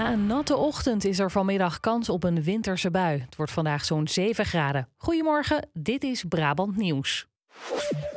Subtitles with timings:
[0.00, 3.20] Na een natte ochtend is er vanmiddag kans op een winterse bui.
[3.20, 4.88] Het wordt vandaag zo'n 7 graden.
[4.96, 7.26] Goedemorgen, dit is Brabant Nieuws.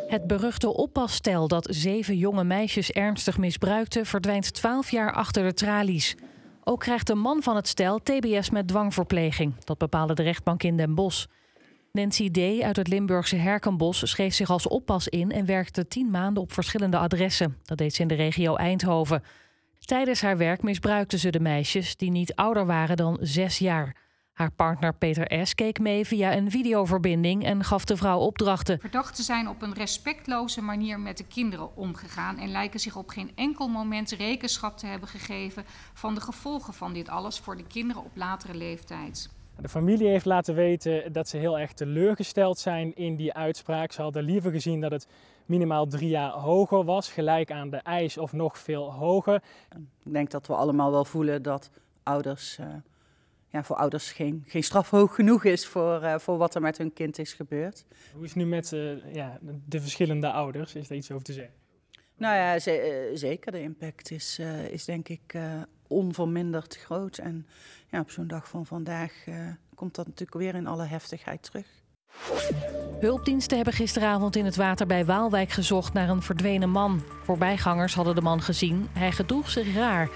[0.07, 6.15] Het beruchte oppasstel dat zeven jonge meisjes ernstig misbruikte, verdwijnt 12 jaar achter de tralies.
[6.63, 9.63] Ook krijgt de man van het stel TBS met dwangverpleging.
[9.63, 11.25] Dat bepaalde de rechtbank in Den Bosch.
[11.91, 12.61] Nancy D.
[12.61, 16.97] uit het Limburgse Herkenbos schreef zich als oppas in en werkte tien maanden op verschillende
[16.97, 17.57] adressen.
[17.63, 19.23] Dat deed ze in de regio Eindhoven.
[19.85, 23.95] Tijdens haar werk misbruikte ze de meisjes die niet ouder waren dan zes jaar.
[24.33, 25.55] Haar partner Peter S.
[25.55, 28.79] keek mee via een videoverbinding en gaf de vrouw opdrachten.
[28.79, 33.31] Verdachten zijn op een respectloze manier met de kinderen omgegaan en lijken zich op geen
[33.35, 38.03] enkel moment rekenschap te hebben gegeven van de gevolgen van dit alles voor de kinderen
[38.03, 39.29] op latere leeftijd.
[39.61, 43.91] De familie heeft laten weten dat ze heel erg teleurgesteld zijn in die uitspraak.
[43.91, 45.07] Ze hadden liever gezien dat het
[45.45, 49.43] minimaal drie jaar hoger was, gelijk aan de eis of nog veel hoger.
[50.03, 51.69] Ik denk dat we allemaal wel voelen dat
[52.03, 52.67] ouders, uh,
[53.49, 56.77] ja, voor ouders geen, geen straf hoog genoeg is voor, uh, voor wat er met
[56.77, 57.85] hun kind is gebeurd.
[58.13, 60.75] Hoe is het nu met uh, ja, de verschillende ouders?
[60.75, 61.53] Is daar iets over te zeggen?
[62.17, 62.59] Nou ja,
[63.15, 63.51] zeker.
[63.51, 64.39] De impact is,
[64.69, 65.35] is denk ik
[65.93, 67.17] onverminderd groot.
[67.17, 67.47] En
[67.89, 69.13] ja, op zo'n dag van vandaag
[69.75, 71.67] komt dat natuurlijk weer in alle heftigheid terug.
[72.99, 77.01] Hulpdiensten hebben gisteravond in het water bij Waalwijk gezocht naar een verdwenen man.
[77.23, 78.87] Voorbijgangers hadden de man gezien.
[78.91, 80.09] Hij gedroeg zich raar.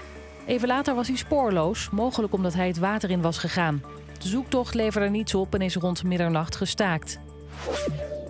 [0.46, 3.82] Even later was hij spoorloos, mogelijk omdat hij het water in was gegaan.
[4.18, 7.18] De zoektocht leverde niets op en is rond middernacht gestaakt.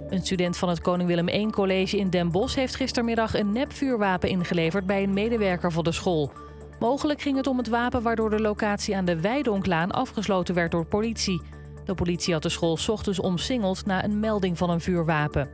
[0.08, 4.28] Een student van het Koning Willem I College in Den Bosch heeft gistermiddag een nepvuurwapen
[4.28, 6.32] ingeleverd bij een medewerker van de school.
[6.78, 10.86] Mogelijk ging het om het wapen waardoor de locatie aan de Weidonklaan afgesloten werd door
[10.86, 11.42] politie.
[11.84, 15.48] De politie had de school ochtends omsingeld na een melding van een vuurwapen.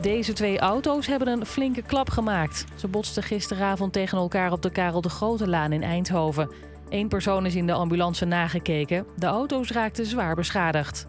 [0.00, 2.64] Deze twee auto's hebben een flinke klap gemaakt.
[2.76, 6.50] Ze botsten gisteravond tegen elkaar op de Karel de Grote Laan in Eindhoven.
[6.88, 9.06] Eén persoon is in de ambulance nagekeken.
[9.16, 11.06] De auto's raakten zwaar beschadigd.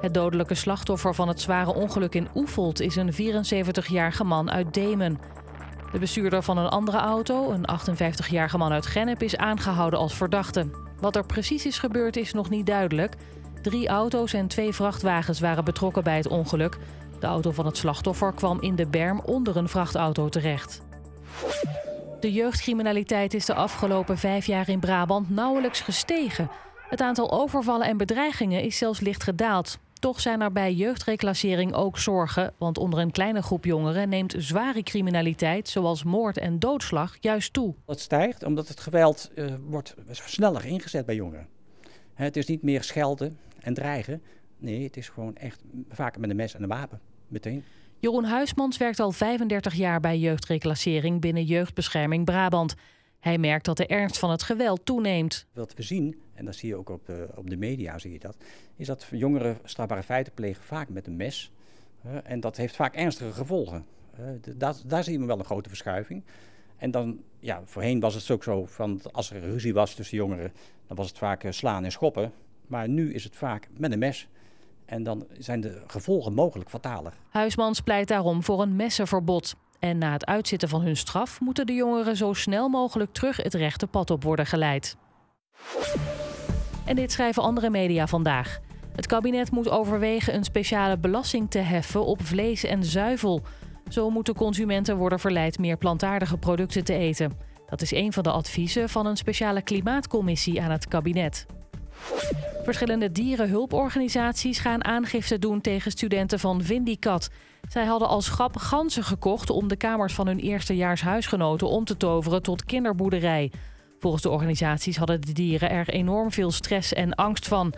[0.00, 5.18] Het dodelijke slachtoffer van het zware ongeluk in Oefeld is een 74-jarige man uit Demen.
[5.92, 10.66] De bestuurder van een andere auto, een 58-jarige man uit Gennep, is aangehouden als verdachte.
[11.00, 13.14] Wat er precies is gebeurd is nog niet duidelijk.
[13.62, 16.78] Drie auto's en twee vrachtwagens waren betrokken bij het ongeluk.
[17.20, 20.82] De auto van het slachtoffer kwam in de berm onder een vrachtauto terecht.
[22.20, 26.50] De jeugdcriminaliteit is de afgelopen vijf jaar in Brabant nauwelijks gestegen.
[26.88, 29.78] Het aantal overvallen en bedreigingen is zelfs licht gedaald.
[30.00, 34.82] Toch zijn er bij jeugdreclassering ook zorgen, want onder een kleine groep jongeren neemt zware
[34.82, 37.74] criminaliteit, zoals moord en doodslag, juist toe.
[37.86, 41.48] Het stijgt omdat het geweld uh, wordt sneller ingezet bij jongeren.
[42.14, 44.22] Het is niet meer schelden en dreigen.
[44.58, 47.00] Nee, het is gewoon echt vaker met een mes en een wapen.
[47.28, 47.64] Meteen.
[47.98, 52.74] Jeroen Huismans werkt al 35 jaar bij jeugdreclassering binnen Jeugdbescherming Brabant.
[53.18, 55.46] Hij merkt dat de ernst van het geweld toeneemt.
[55.52, 58.18] Wat we zien, en dat zie je ook op de, op de media, zie je
[58.18, 58.36] dat,
[58.76, 61.52] is dat jongeren strafbare feiten plegen vaak met een mes.
[62.24, 63.86] en dat heeft vaak ernstige gevolgen.
[64.56, 66.22] daar, daar zie je wel een grote verschuiving.
[66.76, 70.52] En dan, ja, voorheen was het ook zo van als er ruzie was tussen jongeren,
[70.86, 72.32] dan was het vaak eh, slaan en schoppen.
[72.66, 74.28] Maar nu is het vaak met een mes.
[74.84, 77.12] En dan zijn de gevolgen mogelijk fataler.
[77.28, 79.54] Huismans pleit daarom voor een messenverbod.
[79.78, 83.54] En na het uitzitten van hun straf moeten de jongeren zo snel mogelijk terug het
[83.54, 84.96] rechte pad op worden geleid.
[86.90, 88.58] En dit schrijven andere media vandaag.
[88.94, 93.42] Het kabinet moet overwegen een speciale belasting te heffen op vlees en zuivel.
[93.88, 97.32] Zo moeten consumenten worden verleid meer plantaardige producten te eten.
[97.68, 101.46] Dat is een van de adviezen van een speciale klimaatcommissie aan het kabinet.
[102.62, 107.30] Verschillende dierenhulporganisaties gaan aangifte doen tegen studenten van Vindicat.
[107.68, 111.96] Zij hadden als grap ganzen gekocht om de kamers van hun eerstejaars huisgenoten om te
[111.96, 113.52] toveren tot kinderboerderij.
[114.00, 117.74] Volgens de organisaties hadden de dieren er enorm veel stress en angst van.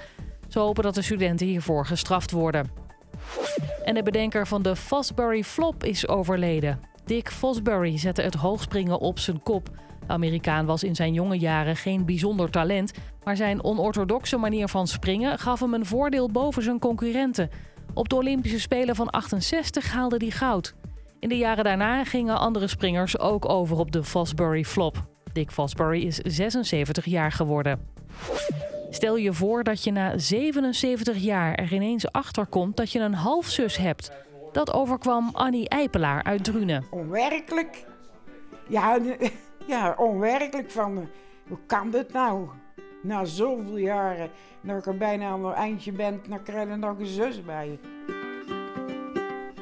[0.49, 2.71] Ze hopen dat de studenten hiervoor gestraft worden.
[3.84, 6.80] En de bedenker van de Fosbury Flop is overleden.
[7.04, 9.71] Dick Fosbury zette het hoogspringen op zijn kop.
[10.07, 12.92] De Amerikaan was in zijn jonge jaren geen bijzonder talent,
[13.24, 17.51] maar zijn onorthodoxe manier van springen gaf hem een voordeel boven zijn concurrenten.
[17.95, 20.74] Op de Olympische Spelen van 68 haalde hij goud.
[21.19, 25.11] In de jaren daarna gingen andere springers ook over op de Fosbury Flop.
[25.33, 27.81] Dick Fosbury is 76 jaar geworden.
[28.91, 33.15] Stel je voor dat je na 77 jaar er ineens achter komt dat je een
[33.15, 34.13] halfzus hebt.
[34.53, 36.84] Dat overkwam Annie Eipelaar uit Drunen.
[36.91, 37.84] Onwerkelijk.
[38.69, 38.99] Ja,
[39.67, 41.09] ja, onwerkelijk van
[41.49, 42.49] hoe kan dit nou?
[43.03, 44.31] Na zoveel jaren,
[44.61, 47.67] dat ik er bijna aan het eindje ben, dan krijg je nog een zus bij
[47.67, 48.22] je.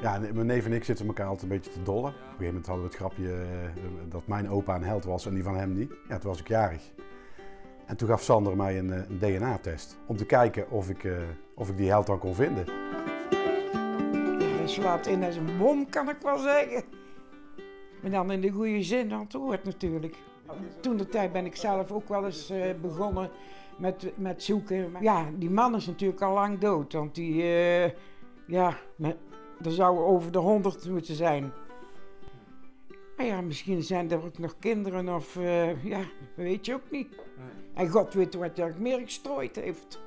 [0.00, 2.10] Ja, mijn neef en ik zitten elkaar altijd een beetje te dollen.
[2.10, 5.26] Op een gegeven moment hadden we het grapje eh, dat mijn opa een held was
[5.26, 5.92] en die van hem niet.
[6.08, 6.92] Ja, toen was ik jarig.
[7.86, 11.18] En toen gaf Sander mij een, een DNA-test om te kijken of ik, uh,
[11.54, 12.64] of ik die held dan kon vinden.
[14.56, 16.84] Hij slaat in als een bom, kan ik wel zeggen.
[18.02, 20.16] Maar dan in de goede zin antwoord natuurlijk.
[20.80, 23.30] Toen de tijd ben ik zelf ook wel eens begonnen
[23.78, 24.92] met, met zoeken.
[25.00, 26.92] Ja, die man is natuurlijk al lang dood.
[26.92, 27.42] Want die,
[28.46, 28.76] ja,
[29.64, 31.52] er zouden over de honderd moeten zijn.
[33.16, 36.00] Maar ja, misschien zijn er ook nog kinderen of, uh, ja,
[36.34, 37.08] weet je ook niet.
[37.74, 40.00] En God weet wat hij meer gestrooid heeft.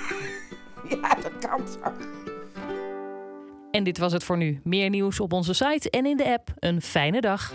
[1.00, 1.92] ja, dat kan toch.
[3.70, 4.60] En dit was het voor nu.
[4.64, 6.48] Meer nieuws op onze site en in de app.
[6.58, 7.52] Een fijne dag.